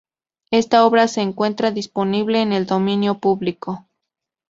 [0.49, 3.85] Esta obra se encuentra disponible en el dominio público.